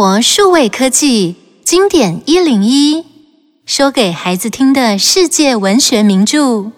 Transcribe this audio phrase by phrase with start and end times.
[0.00, 1.34] 活数位科技
[1.64, 3.04] 经典一零一，
[3.66, 6.70] 说给孩子听的世界文学名著。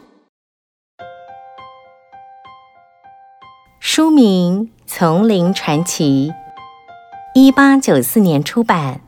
[3.79, 6.33] 书名《丛林传奇》，
[7.35, 9.03] 一八九四年出版。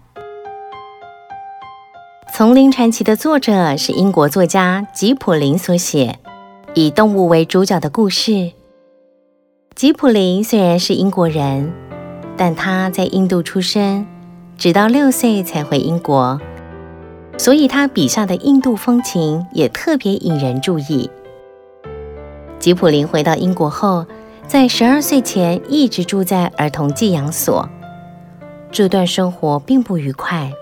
[2.36, 6.18] 《丛林传奇》的作者是英国作家吉卜林所写，
[6.74, 8.52] 以动物为主角的故事。
[9.74, 11.72] 吉卜林虽然是英国人，
[12.36, 14.06] 但他在印度出生，
[14.56, 16.40] 直到六岁才回英国，
[17.38, 21.10] 所以他笔下的印度风情也特别引人注意。
[22.58, 24.06] 吉卜林回到英国后，
[24.46, 27.68] 在十二岁前一直住在儿童寄养所，
[28.70, 30.52] 这段生活并不愉快。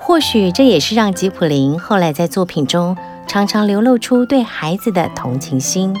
[0.00, 5.94] 或许这也是让吉卜林后来在作品中常常流露出对孩子的同情心。《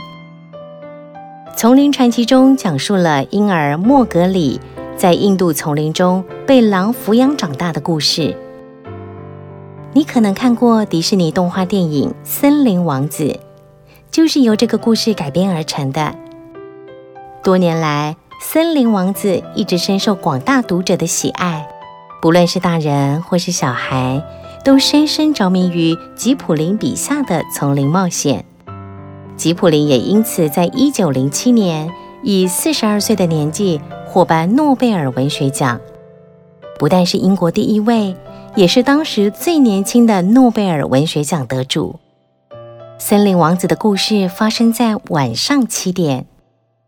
[1.56, 4.60] 丛林传奇》中讲述了婴儿莫格里
[4.94, 8.36] 在印度丛林中被狼抚养长大的故事。
[9.94, 13.24] 你可能看过迪士尼动画电影《森林王子》，
[14.10, 16.14] 就是由这个故事改编而成的。
[17.42, 21.66] 多年来，《森林王子》一直深受广大读者的喜爱。
[22.20, 24.22] 不论是大人或是小孩，
[24.62, 28.44] 都深深着迷于吉卜林笔下的丛林冒险。
[29.36, 31.90] 吉卜林也因此在一九零七年
[32.22, 35.78] 以四十二岁的年纪获颁诺贝尔文学奖，
[36.78, 38.16] 不但是英国第一位，
[38.54, 42.00] 也是当时最年轻的诺贝尔文学奖得主。
[42.98, 46.26] 森林王子的故事发生在晚上七点，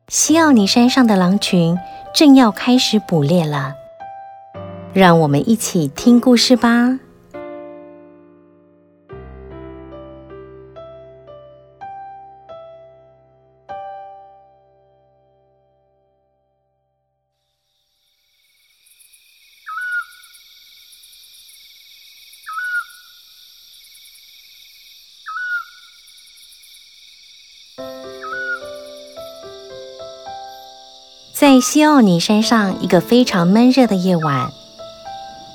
[0.09, 1.77] 西奥尼山上的狼群
[2.15, 3.75] 正要开始捕猎了。
[4.95, 6.99] 让我们一起听故事吧。
[31.41, 34.51] 在西奥尼山上，一个非常闷热的夜晚。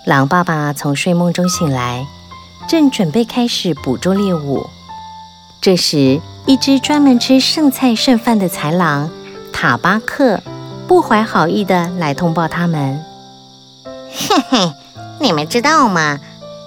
[0.05, 2.07] 狼爸爸从睡梦中醒来，
[2.69, 4.65] 正准备开始捕捉猎物。
[5.59, 9.11] 这时，一只专门吃剩菜剩饭的豺狼
[9.51, 10.39] 塔巴克
[10.87, 13.03] 不怀好意地来通报他们
[14.15, 14.71] ：“嘿嘿，
[15.19, 16.17] 你们知道吗？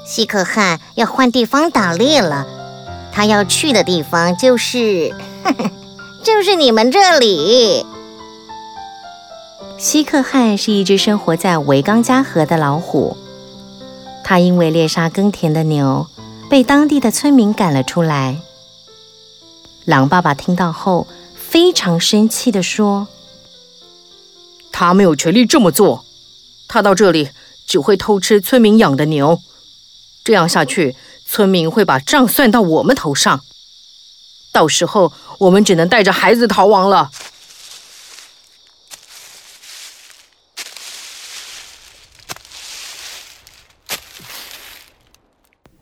[0.05, 2.47] 西克汗要换地方打猎了，
[3.13, 5.71] 他要去的地方就是，呵呵，
[6.23, 7.86] 就是你们这里。”
[9.89, 13.17] 西克汗是一只生活在维冈加河的老虎。
[14.25, 16.09] 他因为猎杀耕田的牛，
[16.51, 18.43] 被当地的村民赶了出来。
[19.85, 23.07] 狼爸爸听到后，非常生气地说
[24.73, 26.05] ：“他没有权利这么做，
[26.67, 27.29] 他到这里
[27.65, 29.41] 只会偷吃村民养的牛，
[30.25, 33.41] 这样下去，村民会把账算到我们头上，
[34.51, 37.13] 到时候我们只能带着孩子逃亡了。”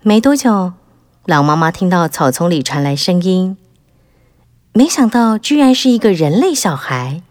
[0.07, 0.75] 没多久，
[1.25, 3.57] 狼妈妈听到草丛里传来声音，
[4.75, 7.23] 没想到居然是一个人类小孩。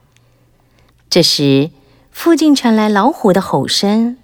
[1.07, 1.69] 这时，
[2.09, 4.17] 附近传来老虎的吼声，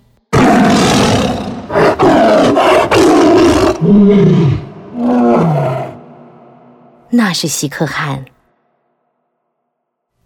[7.12, 8.26] 那是西克汗。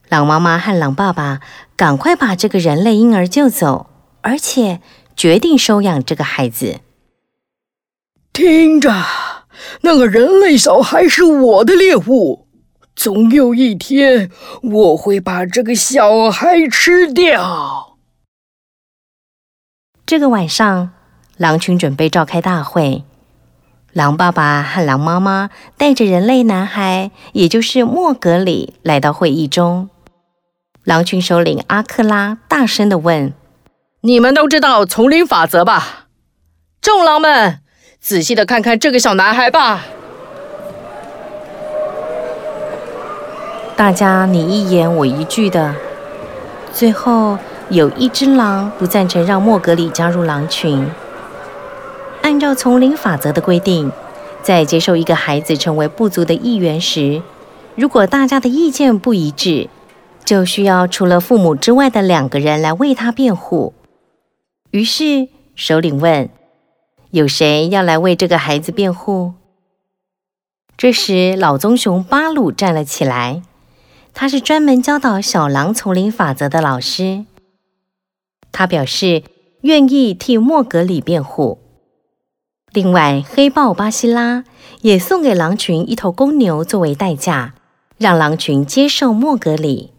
[0.07, 1.41] 狼妈妈和狼爸爸
[1.75, 3.87] 赶快把这个人类婴儿救走，
[4.21, 4.79] 而且
[5.13, 6.79] 决定收养这个孩子。
[8.33, 8.91] 听着，
[9.81, 12.47] 那个人类小孩是我的猎物，
[12.95, 14.31] 总有一天
[14.63, 17.99] 我会把这个小孩吃掉。
[20.03, 20.93] 这个晚上，
[21.37, 23.03] 狼群准备召开大会，
[23.91, 29.89] 狼爸爸和狼妈妈带着人类男孩，也就是莫格里，来到会议中。
[30.83, 33.31] 狼群首领阿克拉大声地问
[34.01, 36.07] ：“你们都知道丛林法则吧？
[36.81, 37.59] 众狼们！”
[38.03, 39.85] 仔细的看看这个小男孩吧。
[43.77, 45.73] 大家你一言我一句的，
[46.73, 47.37] 最后
[47.69, 50.85] 有一只狼不赞成让莫格里加入狼群。
[52.21, 53.89] 按照丛林法则的规定，
[54.41, 57.21] 在接受一个孩子成为部族的一员时，
[57.75, 59.69] 如果大家的意见不一致，
[60.25, 63.73] 就需要除了父母之外的两个人来为他辩护。
[64.71, 66.29] 于是首领问。
[67.13, 69.33] 有谁要来为这个孩子辩护？
[70.75, 73.43] 这时，老棕熊巴鲁站了起来。
[74.15, 77.25] 他是专门教导小狼丛林法则的老师。
[78.51, 79.21] 他表示，
[79.61, 81.59] 愿意替莫格里辩护。
[82.71, 84.43] 另外，黑豹巴西拉
[84.81, 87.53] 也送给狼群一头公牛作为代价，
[87.99, 89.92] 让狼群接受莫格里。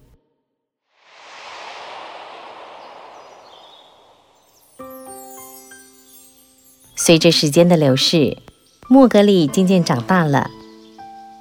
[7.07, 8.39] 随着时间的流逝，
[8.89, 10.51] 莫格里渐渐长大了。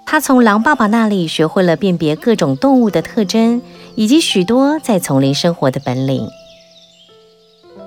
[0.06, 3.62] 他从狼爸爸那里学会了辨别各种动物的特征，
[3.96, 6.28] 以及许多在丛林生活的本领。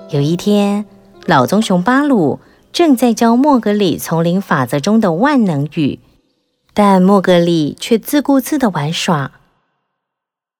[0.09, 0.87] 有一天，
[1.27, 2.39] 老棕熊巴鲁
[2.73, 5.99] 正在教莫格里丛林法则中的万能语，
[6.73, 9.33] 但莫格里却自顾自地玩耍。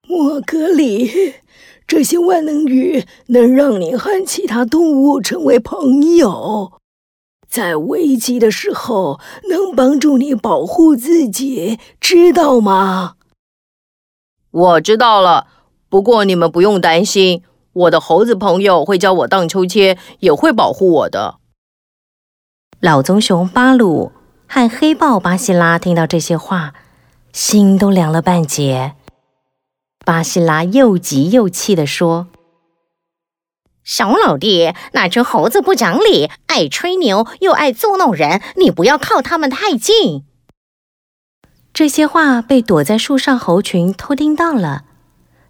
[0.08, 1.34] 莫格里，
[1.88, 6.74] 这些万能语能让你和其他动物成为朋友。
[7.48, 13.16] 在危机的时候，能帮助你保护自己，知道吗？
[14.52, 15.48] 我知道了，
[15.90, 21.36] 不过你们不用担心，我的猴子朋友会教我荡秋千，也会保护我的。
[22.80, 24.12] 老棕熊巴鲁
[24.48, 26.74] 和黑豹巴西拉听到这些话，
[27.32, 28.96] 心都凉了半截。
[30.06, 32.28] 巴西拉又急又气地说。
[33.88, 40.26] 小老弟，那群猴子不讲理，爱吹牛又爱捉弄人，你不要靠他们太近。
[41.74, 44.84] 这些话被躲在树上猴群偷听到了，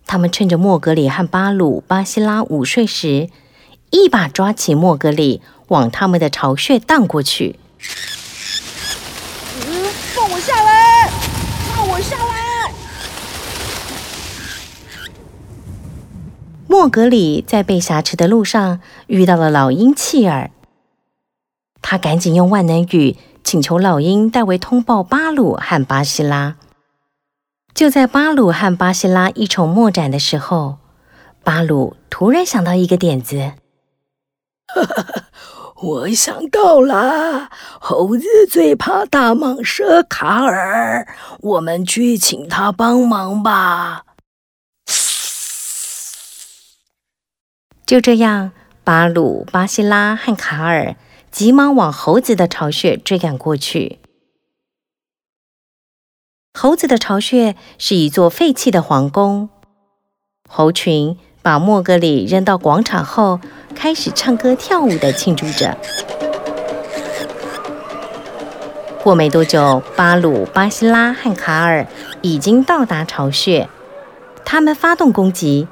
[0.06, 3.32] 他们趁着莫格里和巴鲁、巴西拉午睡时，
[3.90, 7.60] 一把抓起莫格里，往他们的巢穴荡过去。
[9.66, 11.10] 嗯，放我下来！
[11.76, 12.72] 放我下来！
[16.68, 20.52] 莫格里在被挟持的路上遇到了老鹰契尔，
[21.82, 26.58] 他赶紧用万能语请求老鹰代为通报巴鲁和巴西拉。
[27.74, 30.80] 就在巴鲁和巴西拉一筹莫展的时候，
[31.44, 33.54] 巴鲁突然想到一个点子
[34.68, 35.24] ：“哈 哈
[35.82, 37.50] 我想到了，
[37.80, 41.08] 猴子最怕大蟒蛇卡尔，
[41.40, 44.04] 我们去请他帮忙吧。”
[47.88, 48.52] 就这样，
[48.84, 50.98] 巴鲁、巴西拉和卡尔
[51.32, 54.00] 急忙往猴子的巢穴追赶过去。
[56.54, 59.48] 猴子的巢穴是一座废弃的皇宫。
[60.50, 63.40] 猴群把莫格里扔到广场后，
[63.74, 65.78] 开始唱歌跳舞的庆祝着。
[69.02, 71.88] 过没多久，巴鲁、巴西拉和卡尔
[72.22, 73.70] 已经到达巢穴，
[74.44, 75.70] 他们发动攻击。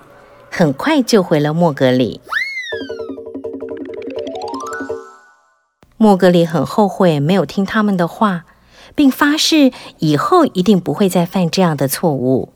[0.58, 2.22] 很快救回了莫格里。
[5.98, 8.46] 莫格里很后悔没有听他们的话，
[8.96, 12.54] 并发誓以后一定不会再犯这样的错误。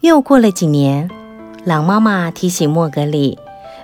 [0.00, 1.10] 又过了几年，
[1.66, 3.38] 狼妈妈提醒莫格里，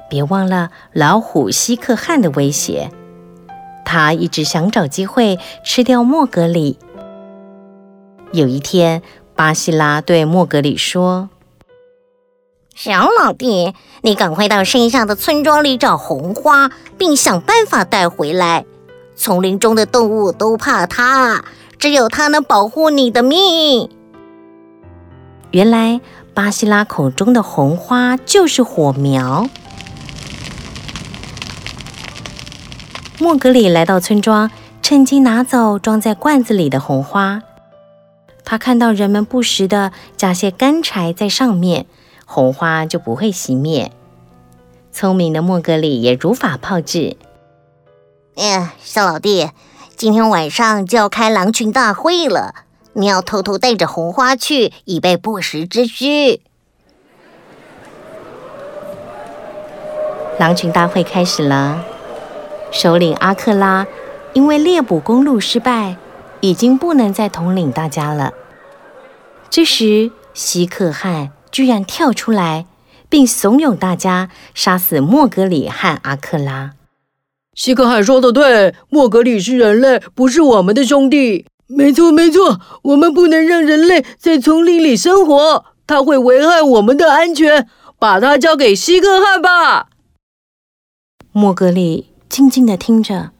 [0.08, 2.90] 别忘了老虎西可汗的威胁。
[3.84, 6.78] 他一直想找机会吃掉莫格里。
[8.32, 9.02] 有一天，
[9.36, 11.28] 巴西拉对莫格里说
[12.74, 18.64] ：“小老弟，你赶快到山上的村庄里找红花，并想办法带回来。
[19.14, 21.44] 丛林中的动物都怕它，
[21.78, 23.90] 只有它能保护你的命。”
[25.52, 26.00] 原来，
[26.32, 29.46] 巴西拉口中的红花就是火苗。
[33.18, 37.42] 莫格里来到村庄，趁机拿走装在罐子里的红花。
[38.44, 41.86] 他看到人们不时的加些干柴在上面，
[42.26, 43.92] 红花就不会熄灭。
[44.92, 47.16] 聪明的莫格里也如法炮制。
[48.36, 49.50] 哎呀，小老弟，
[49.96, 52.54] 今天晚上就要开狼群大会了，
[52.94, 56.40] 你要偷偷带着红花去，以备不时之需。
[60.38, 61.84] 狼群大会开始了，
[62.70, 63.86] 首领阿克拉
[64.32, 65.96] 因为猎捕公路失败。
[66.42, 68.34] 已经不能再统领大家了。
[69.48, 72.66] 这时，西克汗居然跳出来，
[73.08, 76.72] 并怂恿大家杀死莫格里和阿克拉。
[77.54, 81.46] 西克汗说的对，莫格里是人类，不是我们的兄弟。
[81.66, 87.68] 没错，没错，我们不能让人类在丛林里生活，他会危害我们的安全。
[87.98, 89.86] 把他交给西克汗吧。
[91.30, 93.30] 莫格里静静的听着。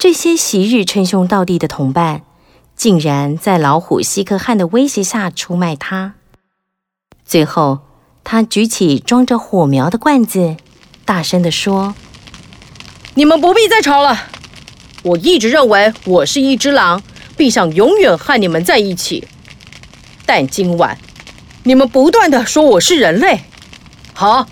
[0.00, 2.22] 这些昔日称兄道弟的同伴，
[2.74, 6.14] 竟然在老虎西克汗的威胁下出卖他。
[7.22, 7.80] 最后，
[8.24, 10.56] 他举起装着火苗的罐子，
[11.04, 11.94] 大声地说
[13.12, 14.18] ：“你们不必再吵了。
[15.02, 17.02] 我一直认为我是一只狼，
[17.36, 19.28] 并想永远和你们在一起。
[20.24, 20.96] 但今晚，
[21.64, 23.40] 你们不断地说我是人类。
[24.14, 24.48] 好，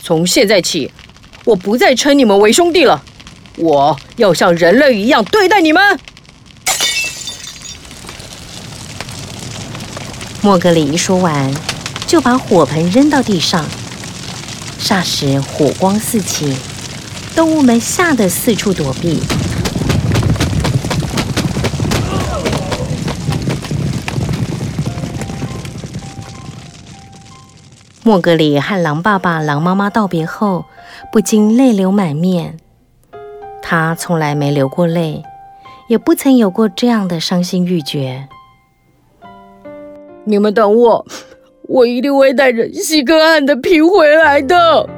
[0.00, 0.92] 从现在起，
[1.44, 3.04] 我不再称你们为兄弟了，
[3.56, 5.98] 我要像人类一样对待你们。
[10.40, 11.54] 莫格里一说完，
[12.06, 13.64] 就把火盆扔到地上，
[14.80, 16.56] 霎时火光四起，
[17.36, 19.20] 动物们吓得四处躲避。
[28.02, 30.64] 莫格里和狼爸爸、狼妈妈道别后，
[31.12, 32.58] 不禁泪流满面。
[33.62, 35.22] 他从来没流过泪，
[35.88, 38.28] 也不曾有过这样的伤心欲绝。
[40.24, 41.06] 你们等我，
[41.68, 44.88] 我一定会带着西格汉的皮回来的。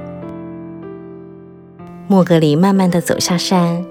[2.07, 3.85] 莫格里慢慢的走下山，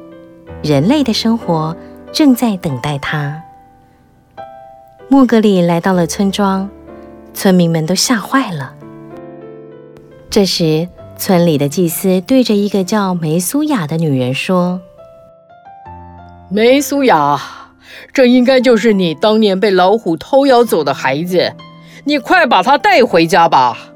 [0.62, 1.76] 人类的生活
[2.12, 3.42] 正在等待他。
[5.08, 6.70] 莫格里来到了村庄，
[7.34, 8.76] 村民们都吓坏了。
[10.30, 14.82] 这时，村里的祭司对着一个叫梅苏雅的女人说
[16.50, 17.40] ：“梅苏雅，
[18.12, 21.54] 这应该就是你当年被老虎偷咬走的孩子，
[22.04, 23.94] 你快把他带回家吧。”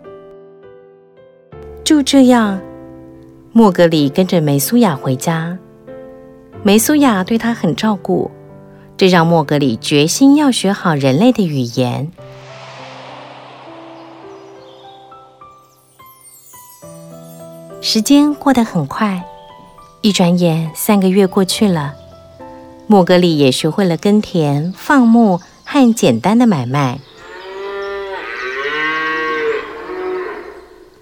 [1.83, 2.61] 就这样，
[3.51, 5.57] 莫格里跟着梅苏雅回家。
[6.63, 8.31] 梅苏雅对他很照顾，
[8.95, 12.11] 这让莫格里决心要学好人类的语言。
[17.89, 19.23] 时间过得很快，
[20.01, 21.93] 一转眼三个月过去了。
[22.85, 26.99] 莫格里也学会了耕田、放牧和简单的买卖。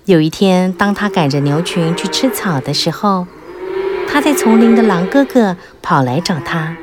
[0.05, 3.25] 有一天，当他赶着牛群去吃草的时候，
[4.07, 6.77] 他在丛林的狼哥哥跑来找他。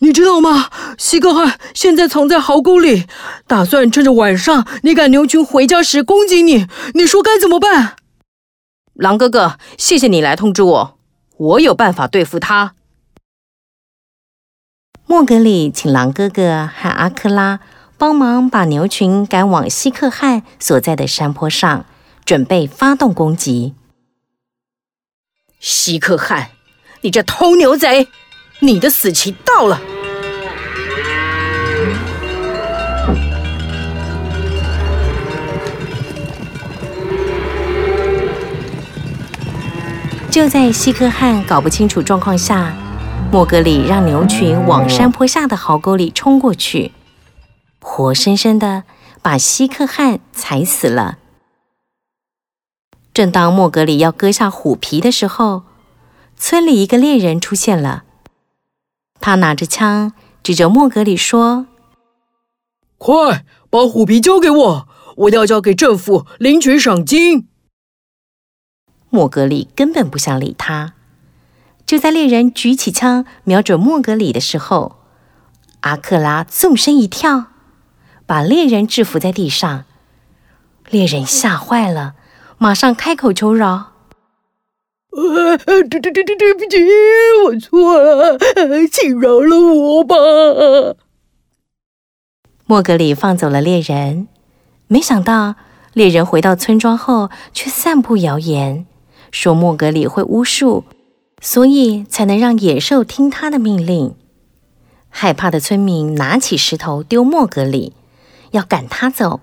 [0.00, 0.70] 你知道吗？
[0.96, 3.06] 西克汗现在藏在壕沟里，
[3.46, 6.66] 打算趁着晚上你赶牛群回家时攻击你。
[6.94, 7.96] 你说该怎么办？
[8.94, 10.98] 狼哥哥，谢谢你来通知我，
[11.36, 12.74] 我有办法对付他。
[15.06, 17.60] 莫格里请狼哥哥和阿克拉
[17.96, 21.86] 帮忙把牛群赶往西克汗所在的山坡上，
[22.24, 23.74] 准备发动攻击。
[25.58, 26.50] 西克汗，
[27.00, 28.08] 你这偷牛贼，
[28.60, 29.80] 你的死期到了！
[40.28, 42.74] 就在西克汗搞不清楚状况下，
[43.30, 46.92] 莫格里让牛群往山坡下的壕沟里冲过去，
[47.80, 48.82] 活生生的
[49.22, 51.18] 把西克汗踩死了。
[53.14, 55.62] 正当莫格里要割下虎皮的时候，
[56.36, 58.04] 村里一个猎人出现了，
[59.20, 61.66] 他拿着枪指着莫格里说
[62.96, 67.48] ：“快把虎皮交给我，我要交给政府领取赏金。”
[69.10, 70.94] 莫格里根本不想理他。
[71.86, 74.96] 就在猎人举起枪瞄准莫格里的时候，
[75.80, 77.46] 阿克拉纵身一跳，
[78.26, 79.84] 把猎人制服在地上。
[80.90, 82.14] 猎人吓坏了，
[82.58, 83.87] 马上开口求饶
[85.10, 86.76] ：“对对对对对不起，
[87.44, 88.38] 我错了，
[88.90, 90.14] 请饶了我吧。”
[92.66, 94.28] 莫格里放走了猎人，
[94.86, 95.54] 没想到
[95.94, 98.86] 猎人回到村庄后，却散布谣言。
[99.30, 100.84] 说莫格里会巫术，
[101.40, 104.14] 所以才能让野兽听他的命令。
[105.08, 107.94] 害怕的村民拿起石头丢莫格里，
[108.50, 109.40] 要赶他走。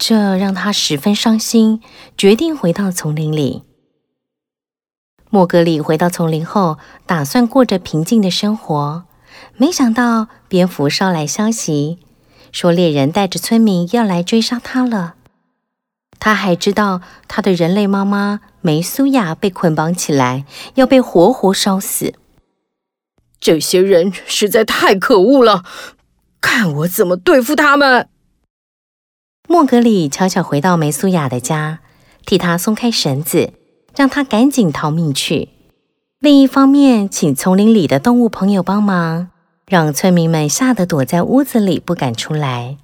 [0.00, 1.82] 这让他十分伤心，
[2.16, 3.64] 决定回到丛林里。
[5.28, 9.04] 莫格里回到丛林后，打算过着平静的生活，
[9.58, 11.98] 没想到蝙蝠捎来消息，
[12.50, 15.16] 说猎人带着村民要来追杀他了。
[16.18, 22.14] 他还知道他的人类妈妈梅苏亚被捆绑起来，要被活活烧死。
[23.38, 25.62] 这些人实在太可恶了，
[26.40, 28.08] 看我怎么对付他们！
[29.52, 31.80] 莫格里悄悄回到梅苏亚的家，
[32.24, 33.52] 替他松开绳子，
[33.96, 35.48] 让他赶紧逃命去。
[36.20, 39.30] 另一方面，请丛林里的动物朋友帮忙，
[39.66, 42.76] 让村民们吓得躲在屋子里不敢出来。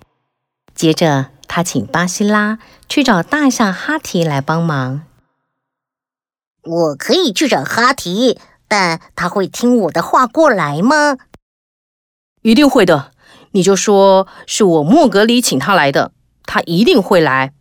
[0.75, 2.59] 接着，他请巴西拉
[2.89, 5.03] 去找大象哈提来帮忙。
[6.65, 11.17] 我可以去找哈提，但他会听我的话过来吗？
[12.43, 13.13] 一定会的，
[13.53, 16.11] 你就说是我莫格里请他来的，
[16.47, 17.53] 他一定会来。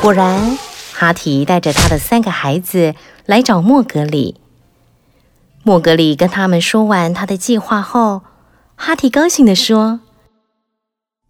[0.00, 0.56] 果然，
[0.92, 2.94] 哈提带着他的三个孩子
[3.24, 4.40] 来找莫格里。
[5.64, 8.22] 莫格里跟他们说完他的计划后，
[8.76, 9.98] 哈提高兴地说：“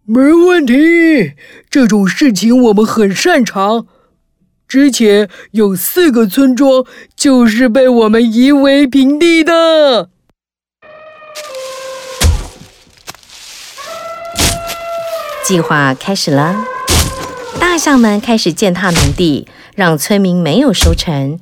[0.05, 1.33] 没问题，
[1.71, 3.87] 这种事情我们很擅长。
[4.67, 6.83] 之前有四个村庄
[7.15, 10.09] 就是被我们夷为平地的。”
[15.45, 16.65] 计划开始了，
[17.57, 21.39] 大象们开始践踏农地，让村民没有收成。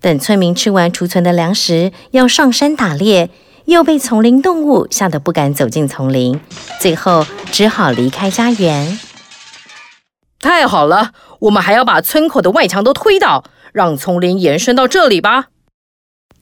[0.00, 3.30] 等村民吃完储存的粮食，要上山打猎，
[3.64, 6.38] 又被丛林动物吓得不敢走进丛林，
[6.80, 9.00] 最后只好离开家园。
[10.42, 15.46] 太好了，我们还要把村口的外墙都推倒，让丛林延伸到这里吧。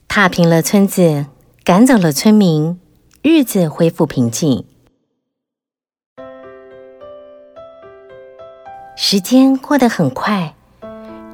[0.08, 1.26] 踏平了村子，
[1.62, 2.80] 赶走了村民，
[3.22, 4.64] 日子恢复平静。
[8.96, 10.54] 时间过得很快，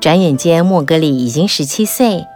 [0.00, 2.26] 转眼间莫格里已经十七岁。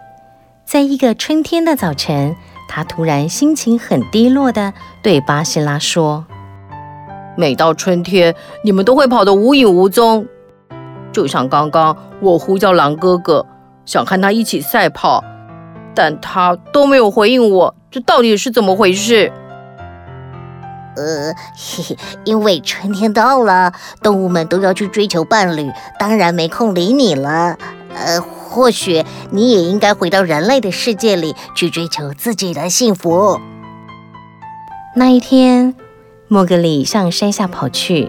[0.64, 2.36] 在一个春天的早晨，
[2.68, 4.72] 他突然心情很低落的
[5.02, 6.26] 对巴西拉说
[7.40, 10.26] ：“每到春天，你们都会跑得无影无踪，
[11.10, 13.46] 就像刚刚我呼叫狼哥哥，
[13.86, 15.24] 想和他一起赛跑，
[15.94, 19.32] 但他都没有回应我，这到底是怎么回事？”
[20.96, 27.56] 呃，嘿嘿，因为春天到了，动物们都要去追求伴侣，当然没空理你了。
[27.94, 33.40] 呃，或许你也应该回到人类的世界里去追求自己的幸福。
[34.94, 35.74] 那一天，
[36.32, 38.08] 莫格里向山下跑去，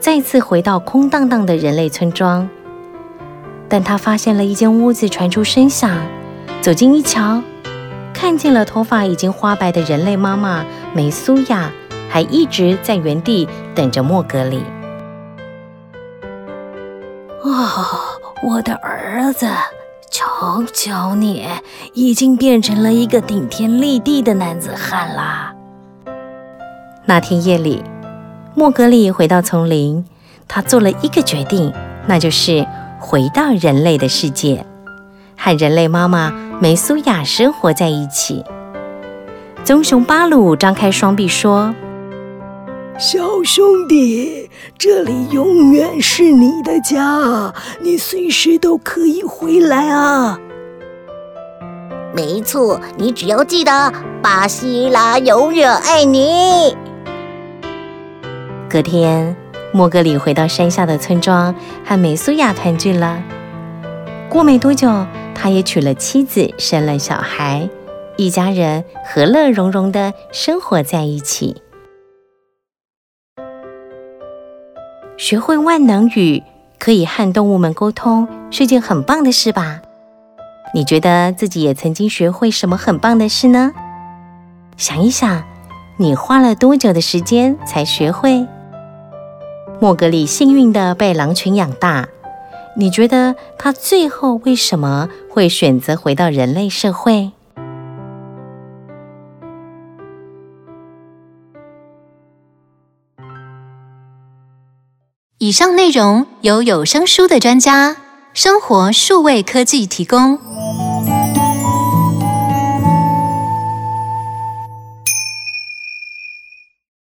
[0.00, 2.48] 再次回到空荡荡的人类村庄，
[3.68, 5.94] 但他发现了一间屋子传出声响，
[6.62, 7.42] 走近一瞧，
[8.14, 11.70] 看见了头发已经花白的人类妈妈梅苏亚。
[12.10, 14.62] 还一直在原地等着莫格里。
[17.42, 17.84] 哦，
[18.42, 19.46] 我的儿子，
[20.10, 21.46] 瞧瞧你，
[21.92, 25.52] 已经变成了一个顶天立地的男子汉啦。
[27.08, 27.82] 那天夜里，
[28.54, 30.04] 莫格利回到丛林，
[30.46, 31.72] 他做了一个决定，
[32.06, 32.66] 那就是
[33.00, 34.66] 回到人类的世界，
[35.34, 38.44] 和人类妈妈梅苏亚生活在一起。
[39.64, 41.74] 棕熊巴鲁张开双臂说。
[42.98, 50.38] 小兄弟，这里永远是你的家，你随时都可以回来啊！
[52.14, 53.90] 没错，你只要记得，
[54.20, 56.76] 巴西拉永远爱你。
[58.68, 59.34] 隔天，
[59.72, 61.54] 莫格里回到山下的村庄，
[61.86, 63.22] 和梅苏亚团聚了。
[64.28, 67.66] 过没多久，他也娶了妻子，生了小孩，
[68.18, 71.62] 一家人和乐融融的生活在一起。
[75.16, 76.42] 学会万能语，
[76.78, 79.80] 可以和动物们沟通，是件很棒的事吧？
[80.74, 83.72] 你觉得自己也曾经学会什么很棒的事呢？
[84.76, 85.42] 想一想，
[85.96, 88.46] 你花了多久的时间才学会？
[89.80, 92.08] 莫格里幸运的被狼群养大，
[92.76, 97.30] 你觉得他最后为什么会选择回到人类社会？
[105.38, 107.96] 以上内容由有声书的专家
[108.34, 110.36] 生活数位科技提供。